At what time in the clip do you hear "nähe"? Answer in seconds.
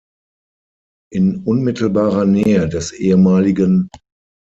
2.25-2.67